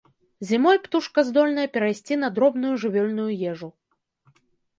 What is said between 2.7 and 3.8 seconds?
жывёльную ежу.